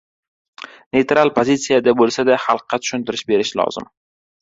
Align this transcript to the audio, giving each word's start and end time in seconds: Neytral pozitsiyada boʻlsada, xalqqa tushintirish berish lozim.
Neytral 0.97 1.33
pozitsiyada 1.37 1.95
boʻlsada, 2.01 2.41
xalqqa 2.49 2.83
tushintirish 2.83 3.29
berish 3.33 3.57
lozim. 3.63 3.93